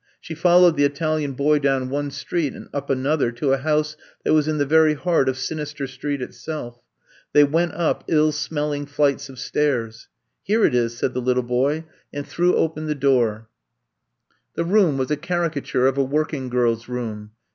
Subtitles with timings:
[0.19, 4.33] She followed the Italian boy down one street and up another to a house that
[4.33, 6.79] was in the very heart of Sinister Street itself.
[7.33, 10.07] They went up ill smelling flights of stairs.
[10.43, 13.47] ''Here it is,'* said the little boy, and threw open the door.
[14.55, 17.31] I'VE COMB TO STAY 151 The room was a caricature of a working girPs room.